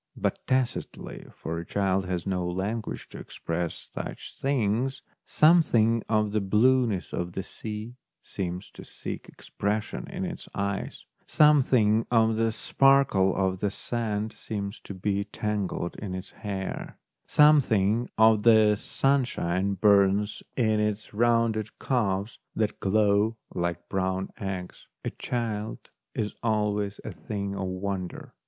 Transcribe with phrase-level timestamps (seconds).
[0.17, 6.41] But tacitly, for a child has no language to express such things, something of the
[6.41, 13.35] blueness of the sea seems to seek expression in its eyes, something of the sparkle
[13.35, 16.97] of the sand seems to be tangled in its hair,
[17.27, 24.87] something of the sunshine burns in its rounded calves that glow like brown eggs.
[25.05, 28.33] A child is always a thing of wonder.